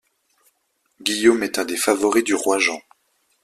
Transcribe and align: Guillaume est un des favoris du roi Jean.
Guillaume 1.03 1.43
est 1.43 1.59
un 1.59 1.65
des 1.65 1.77
favoris 1.77 2.23
du 2.23 2.33
roi 2.33 2.57
Jean. 2.57 2.81